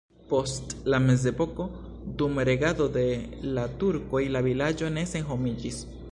Post 0.29 0.71
la 0.93 0.99
mezepoko 1.01 1.65
dum 2.21 2.39
regado 2.49 2.87
de 2.95 3.03
la 3.57 3.65
turkoj 3.83 4.23
la 4.37 4.41
vilaĝo 4.49 4.89
ne 4.97 5.05
senhomiĝis. 5.13 5.79